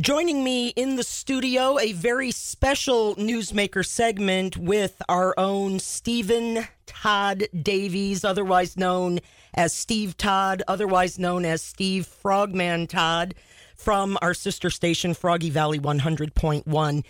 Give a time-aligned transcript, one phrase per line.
[0.00, 7.48] Joining me in the studio, a very special newsmaker segment with our own Stephen Todd
[7.60, 9.18] Davies, otherwise known
[9.54, 13.34] as Steve Todd, otherwise known as Steve Frogman Todd,
[13.74, 17.04] from our sister station, Froggy Valley 100.1.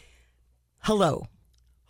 [0.78, 1.26] Hello.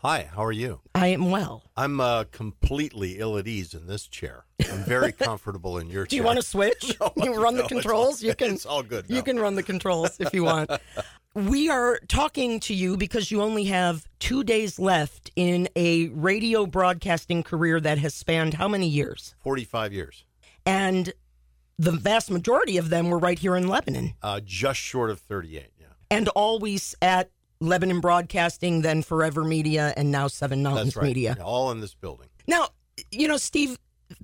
[0.03, 0.81] Hi, how are you?
[0.95, 1.65] I am well.
[1.77, 4.45] I'm uh, completely ill at ease in this chair.
[4.71, 6.11] I'm very comfortable in your chair.
[6.11, 6.97] Do you want to switch?
[7.01, 8.23] No, you run no, the controls.
[8.23, 8.53] all- you can.
[8.55, 10.71] it's all good You can run the controls if you want.
[11.35, 16.65] we are talking to you because you only have two days left in a radio
[16.65, 19.35] broadcasting career that has spanned how many years?
[19.43, 20.25] 45 years,
[20.65, 21.13] And
[21.77, 25.67] the vast majority of them were right here in Lebanon, uh, just short of 38.
[25.81, 27.31] Yeah, and always at
[27.61, 31.07] Lebanon Broadcasting, then Forever Media, and now Seven Mountains that's right.
[31.07, 31.37] Media.
[31.43, 32.29] All in this building.
[32.47, 32.69] Now,
[33.11, 33.79] you know, Steve,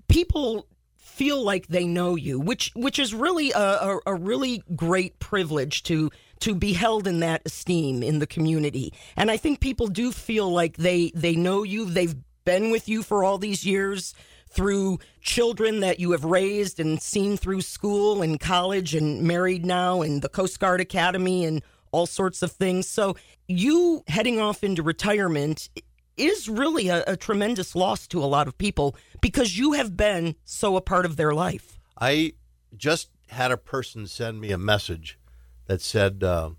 [0.08, 0.66] people
[0.96, 5.82] feel like they know you, which which is really a, a, a really great privilege
[5.84, 8.92] to to be held in that esteem in the community.
[9.16, 11.84] And I think people do feel like they they know you.
[11.86, 14.14] They've been with you for all these years
[14.50, 20.02] through children that you have raised and seen through school and college and married now
[20.02, 21.62] and the Coast Guard Academy and
[21.94, 22.88] all sorts of things.
[22.88, 23.14] So
[23.46, 25.70] you heading off into retirement
[26.16, 30.34] is really a, a tremendous loss to a lot of people because you have been
[30.44, 31.78] so a part of their life.
[31.96, 32.32] I
[32.76, 35.20] just had a person send me a message
[35.66, 36.50] that said uh,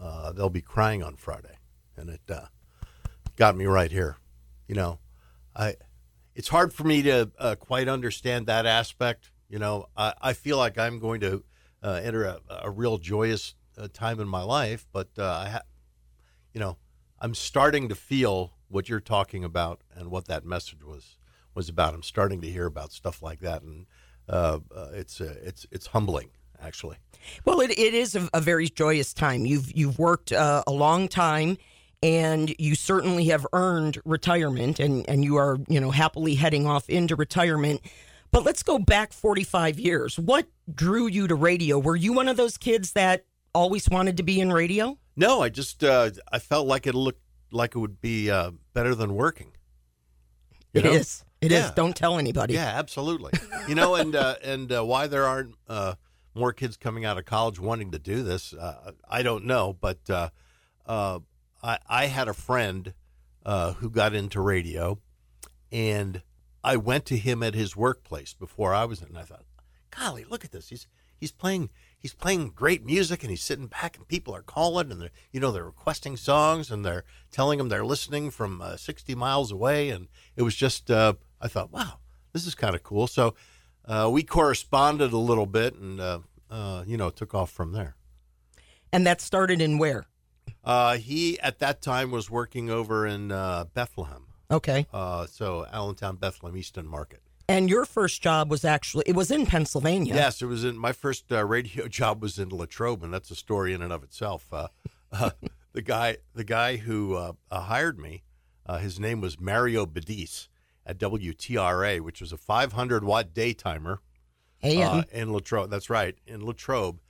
[0.00, 1.58] uh, they'll be crying on Friday,
[1.96, 2.46] and it uh,
[3.34, 4.18] got me right here.
[4.68, 5.00] You know,
[5.56, 5.74] I
[6.36, 9.32] it's hard for me to uh, quite understand that aspect.
[9.48, 11.42] You know, I, I feel like I'm going to
[11.82, 15.62] uh, enter a, a real joyous uh, time in my life, but uh, I, ha-
[16.52, 16.76] you know,
[17.20, 21.18] I'm starting to feel what you're talking about and what that message was
[21.54, 21.94] was about.
[21.94, 23.86] I'm starting to hear about stuff like that, and
[24.28, 26.30] uh, uh, it's uh, it's it's humbling
[26.60, 26.96] actually.
[27.44, 29.46] Well, it, it is a, a very joyous time.
[29.46, 31.58] You've you've worked uh, a long time,
[32.02, 36.88] and you certainly have earned retirement, and and you are you know happily heading off
[36.88, 37.80] into retirement.
[38.30, 40.18] But let's go back 45 years.
[40.18, 41.78] What drew you to radio?
[41.78, 43.24] Were you one of those kids that
[43.54, 44.98] always wanted to be in radio?
[45.16, 47.22] No, I just uh, I felt like it looked
[47.52, 49.52] like it would be uh, better than working.
[50.72, 51.22] You It is.
[51.22, 51.30] know?
[51.46, 51.64] It is.
[51.64, 51.72] Yeah.
[51.76, 52.54] Don't tell anybody.
[52.54, 53.32] Yeah, absolutely.
[53.68, 55.94] you know, and uh, and uh, why there aren't uh,
[56.34, 59.76] more kids coming out of college wanting to do this, uh, I don't know.
[59.78, 60.30] But uh,
[60.86, 61.20] uh,
[61.62, 62.92] I, I had a friend
[63.44, 64.98] uh, who got into radio,
[65.70, 66.22] and
[66.64, 69.08] I went to him at his workplace before I was in.
[69.08, 69.44] And I thought,
[69.90, 70.70] golly, look at this.
[70.70, 70.86] He's
[71.16, 71.68] he's playing
[72.04, 75.40] he's playing great music, and he's sitting back, and people are calling, and they're you
[75.40, 79.88] know they're requesting songs, and they're telling him they're listening from uh, sixty miles away,
[79.88, 81.94] and it was just uh, I thought, wow,
[82.34, 83.06] this is kind of cool.
[83.06, 83.34] So
[83.86, 86.18] uh, we corresponded a little bit, and uh,
[86.50, 87.96] uh, you know took off from there.
[88.92, 90.06] And that started in where?
[90.62, 94.86] Uh, he at that time was working over in uh, Bethlehem, Okay.
[94.92, 97.22] uh, so Allentown, Bethlehem, Easton Market.
[97.48, 100.14] And your first job was actually it was in Pennsylvania.
[100.14, 103.36] Yes, it was in my first uh, radio job was in Latrobe, and that's a
[103.36, 104.46] story in and of itself.
[104.52, 104.68] Uh,
[105.12, 105.30] uh,
[105.72, 108.22] the guy, the guy who uh, uh, hired me,
[108.66, 110.48] uh, his name was Mario Badis
[110.86, 114.00] at WTRA, which was a 500 watt day timer
[114.62, 115.70] uh, in Latrobe.
[115.70, 117.00] That's right, in Latrobe.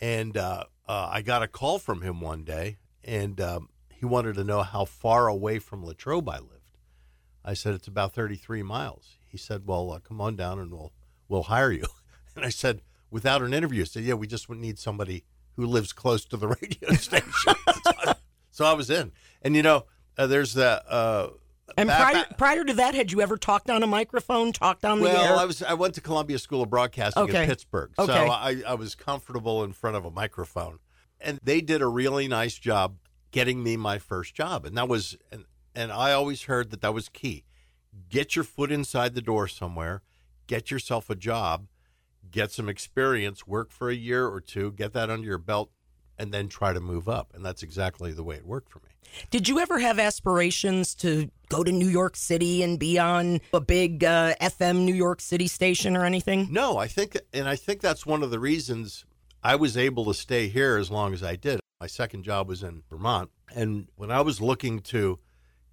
[0.00, 4.34] And uh, uh, I got a call from him one day, and um, he wanted
[4.36, 6.78] to know how far away from Latrobe I lived.
[7.44, 9.18] I said it's about 33 miles.
[9.34, 10.92] He said, "Well, uh, come on down, and we'll
[11.28, 11.86] we'll hire you."
[12.36, 15.24] And I said, without an interview, I said, "Yeah, we just would need somebody
[15.56, 17.54] who lives close to the radio station."
[18.50, 19.10] so, I, was in,
[19.42, 19.86] and you know,
[20.16, 20.82] uh, there's the.
[20.88, 21.30] Uh,
[21.76, 24.84] and back- prior back- prior to that, had you ever talked on a microphone, talked
[24.84, 25.14] on the air?
[25.14, 27.42] well, I was I went to Columbia School of Broadcasting Okay.
[27.42, 28.28] in Pittsburgh, so Okay.
[28.28, 30.78] I, I was comfortable in front of a microphone,
[31.20, 32.96] and they did a really nice job
[33.32, 35.44] getting me my first job, and that was and
[35.74, 37.44] and I always heard that that was key.
[38.08, 40.02] Get your foot inside the door somewhere,
[40.46, 41.66] get yourself a job,
[42.30, 45.70] get some experience, work for a year or two, get that under your belt,
[46.18, 48.90] and then try to move up, and that's exactly the way it worked for me.
[49.30, 53.60] Did you ever have aspirations to go to New York City and be on a
[53.60, 56.48] big uh, FM New York City station or anything?
[56.50, 59.04] No, I think, and I think that's one of the reasons
[59.42, 61.60] I was able to stay here as long as I did.
[61.80, 65.18] My second job was in Vermont, and when I was looking to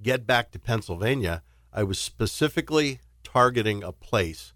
[0.02, 1.42] get back to Pennsylvania,
[1.74, 4.54] I was specifically targeting a place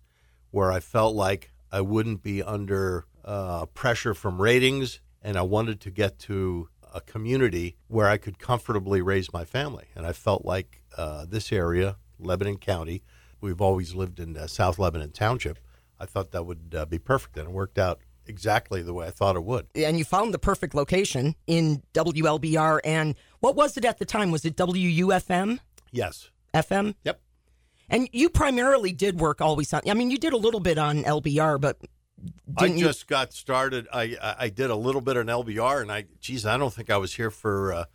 [0.51, 5.79] where I felt like I wouldn't be under uh, pressure from ratings, and I wanted
[5.81, 9.85] to get to a community where I could comfortably raise my family.
[9.95, 13.03] And I felt like uh, this area, Lebanon County,
[13.41, 15.59] we've always lived in uh, South Lebanon Township.
[15.99, 19.11] I thought that would uh, be perfect, and it worked out exactly the way I
[19.11, 19.67] thought it would.
[19.75, 22.79] and you found the perfect location in WLBR.
[22.83, 24.31] And what was it at the time?
[24.31, 25.59] Was it WUFM?
[25.91, 26.29] Yes.
[26.55, 26.95] FM?
[27.03, 27.21] Yep.
[27.89, 29.81] And you primarily did work always on.
[29.87, 31.77] I mean, you did a little bit on LBR, but
[32.57, 32.85] I didn't you?
[32.85, 33.87] just got started.
[33.93, 36.97] I I did a little bit on LBR, and I, geez, I don't think I
[36.97, 37.85] was here for uh,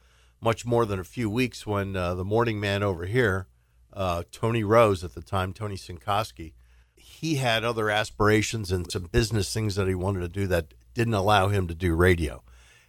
[0.41, 3.47] much more than a few weeks when uh, the morning man over here,
[3.93, 6.53] uh, Tony Rose at the time, Tony Sinkoski,
[6.95, 11.15] he had other aspirations and some business things that he wanted to do that didn't
[11.15, 12.43] allow him to do radio,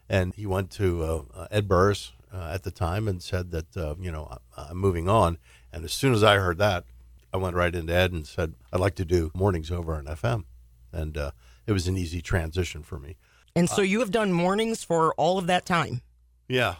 [0.07, 3.77] and he went to uh, uh, Ed Burris uh, at the time and said that
[3.77, 5.37] uh, you know I'm moving on,
[5.73, 6.85] and as soon as I heard that,
[7.33, 10.43] I went right into Ed and said I'd like to do mornings over on FM
[10.91, 11.31] and uh,
[11.65, 13.15] it was an easy transition for me.
[13.55, 16.01] And so you have done mornings for all of that time.
[16.47, 16.75] Yeah,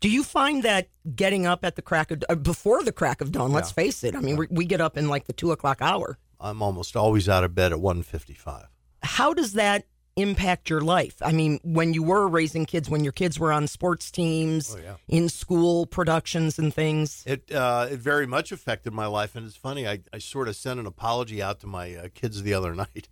[0.00, 3.32] Do you find that getting up at the crack of uh, before the crack of
[3.32, 3.52] dawn?
[3.52, 4.14] Let's face it.
[4.14, 6.18] I mean, we, we get up in like the two o'clock hour.
[6.40, 8.66] I'm almost always out of bed at 1:55.
[9.02, 9.84] How does that
[10.20, 11.16] impact your life?
[11.22, 14.80] I mean, when you were raising kids, when your kids were on sports teams, Oh,
[14.82, 14.94] yeah.
[15.08, 17.22] in school productions and things.
[17.26, 19.86] It uh, it very much affected my life, and it's funny.
[19.86, 23.08] I, I sort of sent an apology out to my uh, kids the other night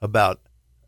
[0.00, 0.40] about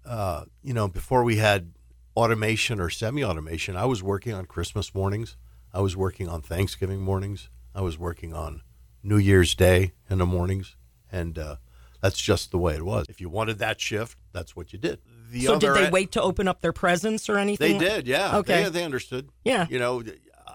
[0.06, 1.72] uh, you know before we had
[2.16, 3.76] automation or semi-automation.
[3.76, 5.36] I was working on Christmas mornings.
[5.72, 7.48] I was working on Thanksgiving mornings.
[7.74, 8.62] I was working on
[9.02, 10.76] New Year's Day in the mornings,
[11.10, 11.56] and uh,
[12.00, 13.06] that's just the way it was.
[13.08, 15.00] If you wanted that shift, that's what you did.
[15.30, 17.78] The so did they wait to open up their presents or anything?
[17.78, 18.38] They did, yeah.
[18.38, 18.64] Okay.
[18.64, 19.28] They, they understood.
[19.44, 19.66] Yeah.
[19.68, 20.02] You know,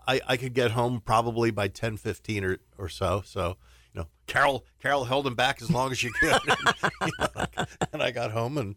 [0.07, 3.21] I, I could get home probably by ten fifteen or, or so.
[3.25, 3.57] So,
[3.93, 6.39] you know, Carol Carol held him back as long as she could.
[7.01, 7.45] You know,
[7.93, 8.75] and I got home and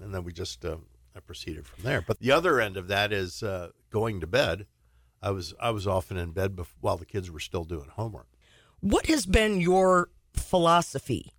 [0.00, 0.76] and then we just uh,
[1.14, 2.00] I proceeded from there.
[2.00, 4.66] But the other end of that is uh, going to bed.
[5.22, 8.28] I was I was often in bed bef- while the kids were still doing homework.
[8.80, 11.32] What has been your philosophy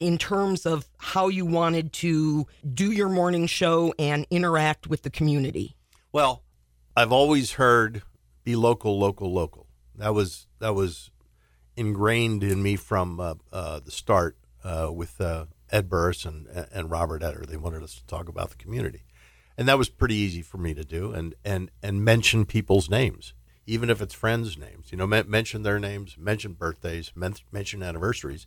[0.00, 5.10] in terms of how you wanted to do your morning show and interact with the
[5.10, 5.76] community?
[6.10, 6.42] Well,
[6.96, 8.02] I've always heard
[8.44, 9.66] be local, local, local.
[9.96, 11.10] That was that was
[11.76, 16.90] ingrained in me from uh, uh, the start uh, with uh, Ed Burris and and
[16.90, 17.46] Robert Etter.
[17.46, 19.04] They wanted us to talk about the community,
[19.56, 21.12] and that was pretty easy for me to do.
[21.12, 23.34] And and and mention people's names,
[23.66, 24.90] even if it's friends' names.
[24.90, 28.46] You know, mention their names, mention birthdays, mention anniversaries.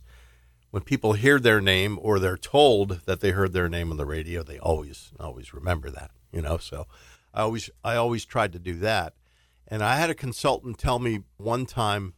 [0.76, 4.04] When people hear their name or they're told that they heard their name on the
[4.04, 6.10] radio, they always always remember that.
[6.30, 6.86] You know, so
[7.32, 9.14] I always I always tried to do that.
[9.66, 12.12] And I had a consultant tell me one time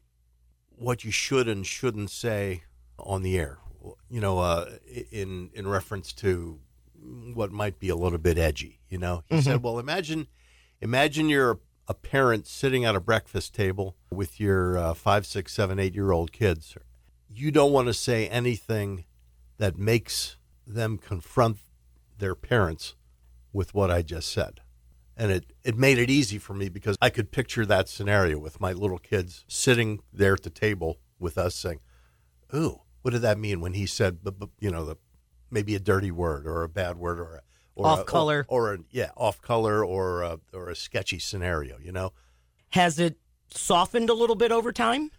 [0.74, 2.64] what you should and shouldn't say
[2.98, 3.58] on the air.
[4.10, 4.78] You know, uh,
[5.12, 6.58] in in reference to
[7.34, 8.80] what might be a little bit edgy.
[8.88, 10.26] You know, he said, "Well, imagine
[10.80, 15.52] imagine you're a, a parent sitting at a breakfast table with your uh, five, six,
[15.52, 16.76] seven, eight year old kids.
[17.38, 19.04] You don't want to say anything
[19.58, 20.36] that makes
[20.66, 21.58] them confront
[22.18, 22.94] their parents
[23.52, 24.60] with what I just said."
[25.18, 28.60] and it, it made it easy for me because I could picture that scenario with
[28.60, 31.80] my little kids sitting there at the table with us saying,
[32.54, 34.20] "Ooh, what did that mean when he said,
[34.60, 34.96] you know, the
[35.50, 37.40] maybe a dirty word or a bad word or a,
[37.74, 38.46] or Off a, color.
[38.48, 42.12] or, or a, yeah, off color or a, or a sketchy scenario, you know."
[42.70, 43.18] Has it
[43.50, 45.10] softened a little bit over time?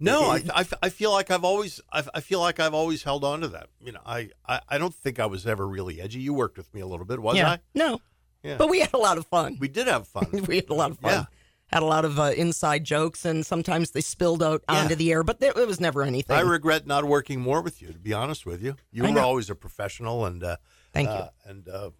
[0.00, 3.24] No, I, I, I feel like I've always I, I feel like I've always held
[3.24, 3.68] on to that.
[3.80, 6.20] You know, I, I, I don't think I was ever really edgy.
[6.20, 7.50] You worked with me a little bit, was yeah.
[7.50, 7.58] I?
[7.74, 8.00] No.
[8.42, 8.56] Yeah.
[8.58, 9.56] But we had a lot of fun.
[9.58, 10.26] We did have fun.
[10.46, 11.10] we had a lot of fun.
[11.12, 11.24] Yeah.
[11.66, 14.76] Had a lot of uh, inside jokes, and sometimes they spilled out Yeah.
[14.82, 16.34] onto the air, but there, it was never anything.
[16.36, 17.88] I regret not working more with you.
[17.92, 19.22] To be honest with you, you I were know.
[19.24, 20.56] always a professional, and uh,
[20.94, 21.14] Thank you.
[21.14, 21.90] uh, And uh,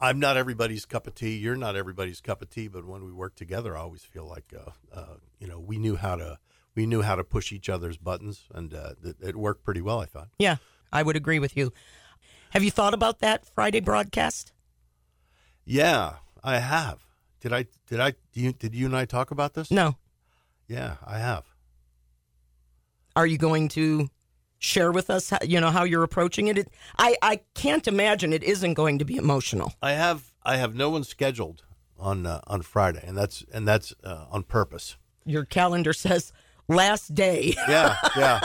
[0.00, 1.36] I'm not everybody's cup of tea.
[1.36, 2.68] You're not everybody's cup of tea.
[2.68, 5.96] But when we work together, I always feel like uh, uh, you know we knew
[5.96, 6.38] how to
[6.74, 10.00] we knew how to push each other's buttons, and uh, it, it worked pretty well.
[10.00, 10.28] I thought.
[10.38, 10.56] Yeah,
[10.92, 11.72] I would agree with you.
[12.50, 14.52] Have you thought about that Friday broadcast?
[15.64, 17.00] Yeah, I have.
[17.40, 17.66] Did I?
[17.88, 18.12] Did I?
[18.32, 19.70] Do you, did you and I talk about this?
[19.70, 19.96] No.
[20.68, 21.44] Yeah, I have.
[23.16, 24.08] Are you going to
[24.58, 26.58] share with us, how, you know, how you're approaching it?
[26.58, 26.68] it?
[26.98, 29.74] I I can't imagine it isn't going to be emotional.
[29.82, 30.32] I have.
[30.42, 31.62] I have no one scheduled
[31.98, 34.96] on uh, on Friday, and that's and that's uh, on purpose.
[35.24, 36.32] Your calendar says
[36.68, 37.54] last day.
[37.68, 38.40] Yeah, yeah.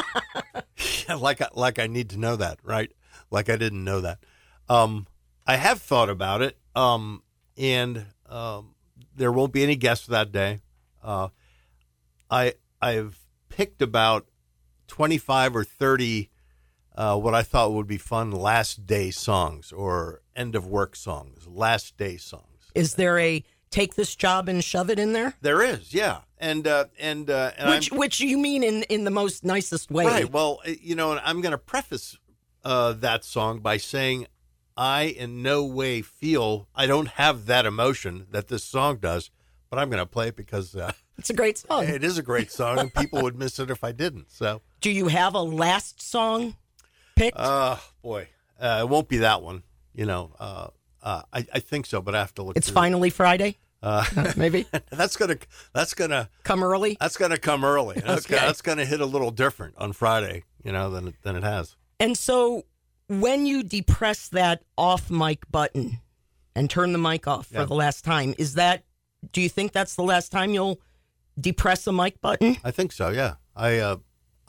[1.08, 2.92] yeah like I, like I need to know that, right?
[3.32, 4.20] Like I didn't know that.
[4.68, 5.08] Um,
[5.46, 7.24] I have thought about it, um,
[7.58, 8.76] and um,
[9.16, 10.60] there won't be any guests that day.
[11.04, 11.30] Uh,
[12.30, 14.28] I I've picked about
[14.88, 16.30] twenty five or thirty
[17.00, 21.48] uh, what I thought would be fun last day songs or end of work songs,
[21.48, 22.72] last day songs.
[22.76, 25.36] Is there a take this job and shove it in there?
[25.42, 29.04] There is, yeah, and uh, and uh, and I'm- Which which you mean in in
[29.04, 30.06] the most nicest way?
[30.06, 30.32] Right.
[30.32, 32.18] Well, uh, you know, and I'm going to preface
[32.64, 34.28] uh, that song by saying
[34.76, 39.30] I in no way feel I don't have that emotion that this song does,
[39.70, 41.84] but I'm going to play it because uh, It's a great song.
[41.88, 44.32] it is a great song and people would miss it if I didn't.
[44.32, 46.56] So, Do you have a last song
[47.16, 47.38] picked?
[47.38, 49.64] uh, boy, uh, it won't be that one.
[49.94, 50.32] You know,
[51.04, 52.58] uh, uh, I, I think so, but I have to look.
[52.58, 54.06] it's finally Friday, Uh,
[54.38, 54.66] maybe.
[54.92, 55.38] that's gonna
[55.74, 56.98] that's gonna Come early.
[57.00, 57.96] that's gonna come early.
[58.06, 58.36] That's Okay.
[58.36, 61.44] gonna, that's gonna hit a little different on Friday, you know, than it, than it
[61.44, 61.76] has.
[62.00, 62.66] And so
[63.08, 66.00] when you depress that off mic button
[66.56, 67.66] and turn the mic off for Yeah.
[67.66, 68.84] the last time, is that
[69.32, 70.80] do you think that's the last time you'll
[71.40, 72.58] depress a mic button?
[72.64, 73.10] I think so.
[73.10, 73.98] Yeah, I uh,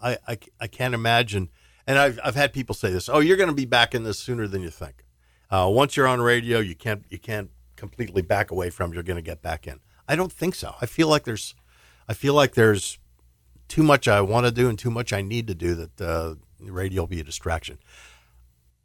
[0.02, 1.48] I, I I can't imagine.
[1.86, 3.08] And I've I've had people say this.
[3.08, 5.04] Oh, you're going to be back in this sooner than you think.
[5.50, 8.90] Uh, once you're on radio, you can't you can't completely back away from.
[8.90, 8.94] it.
[8.94, 9.80] You're going to get back in.
[10.06, 10.74] I don't think so.
[10.80, 11.54] I feel like there's
[12.08, 12.98] I feel like there's
[13.68, 16.34] too much I want to do and too much I need to do that uh,
[16.60, 17.78] radio will be a distraction.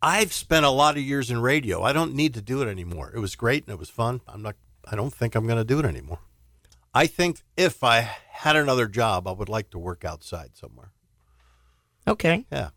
[0.02, 1.82] I've spent a lot of years in radio.
[1.82, 3.12] I don't need to do it anymore.
[3.16, 4.22] It was great and it was fun.
[4.28, 4.56] I'm not.
[4.86, 6.20] I don't think I'm going to do it anymore.
[6.94, 10.92] I think if I had another job, I would like to work outside somewhere.
[12.08, 12.46] Okay.
[12.52, 12.70] Yeah.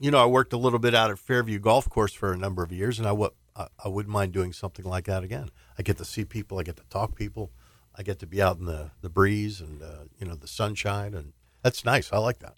[0.00, 2.62] You know, I worked a little bit out at Fairview Golf Course for a number
[2.62, 5.50] of years, and I would I, I wouldn't mind doing something like that again.
[5.78, 7.50] I get to see people, I get to talk people,
[7.96, 11.14] I get to be out in the the breeze and uh, you know the sunshine,
[11.14, 12.12] and that's nice.
[12.12, 12.54] I like that.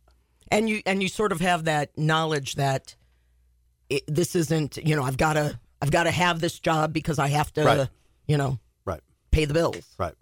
[0.50, 2.94] And you and you sort of have that knowledge that
[3.88, 7.18] it, this isn't, you know, I've got to I've got to have this job because
[7.18, 7.88] I have to, Right.
[8.26, 9.00] you know, Right.
[9.30, 9.94] pay the bills.
[9.98, 10.14] Right.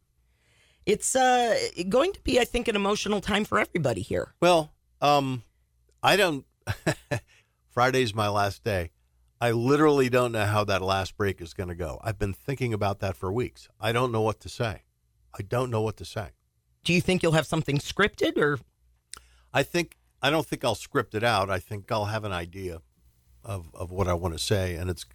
[0.87, 1.59] It's uh
[1.89, 4.35] going to be I think an emotional time for everybody here.
[4.41, 4.71] Well,
[5.01, 5.43] um,
[6.03, 6.45] I don't.
[7.71, 8.91] Friday's my last day.
[9.41, 12.01] I literally don't know how that last break is going to go.
[12.03, 13.69] I've been thinking about that for weeks.
[13.81, 14.83] I don't know what to say.
[15.39, 16.31] I don't know what to say.
[16.83, 18.59] Do you think you'll have something scripted or
[19.53, 21.51] I think I don't think I'll script it out.
[21.51, 22.81] I think I'll have an idea
[23.45, 25.07] of, of what I want to say, and it's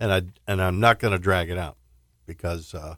[0.00, 1.76] and I and I'm not going to drag it out
[2.26, 2.96] because uh,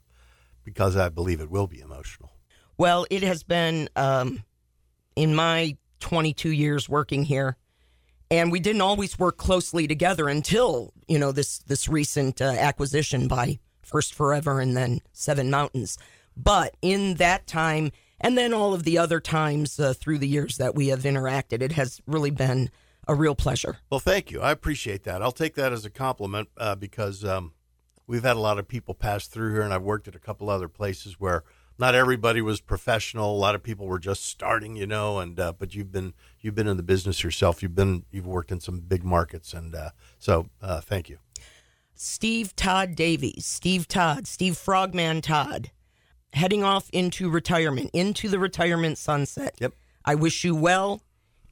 [0.65, 2.31] because I believe it will be emotional.
[2.79, 4.45] Well, it has been um,
[5.15, 7.57] in my 22 years working here,
[8.31, 13.29] and we didn't always work closely together until you know this this recent uh, acquisition
[13.29, 15.99] by First Forever and then Seven Mountains.
[16.37, 20.59] But in that time, and then all of the other times uh, through the years
[20.59, 22.71] that we have interacted, it has really been
[23.09, 23.79] a real pleasure.
[23.91, 24.41] Well, thank you.
[24.41, 25.23] I appreciate that.
[25.23, 27.53] I'll take that as a compliment uh, because um,
[28.07, 30.49] we've had a lot of people pass through here, and I've worked at a couple
[30.49, 31.43] other places where
[31.81, 33.35] not everybody was professional.
[33.35, 35.19] A lot of people were just starting, you know.
[35.19, 37.63] And uh, but you've been you've been in the business yourself.
[37.63, 41.19] You've been you've worked in some big markets, and uh, so uh, thank you.
[41.95, 45.71] Steve Todd Davies, Steve Todd, Steve Frogman Todd,
[46.33, 49.55] heading off into retirement, into the retirement sunset.
[49.59, 49.75] Yep.
[50.05, 51.03] I wish you well,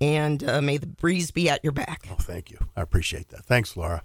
[0.01, 2.07] and uh, may the breeze be at your back.
[2.11, 2.59] Oh, thank you.
[2.77, 3.45] I appreciate that.
[3.45, 4.03] Thanks, Laura.